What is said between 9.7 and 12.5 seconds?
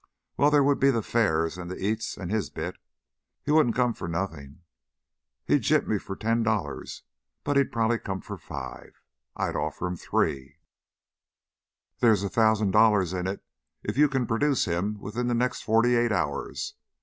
him three" "There is a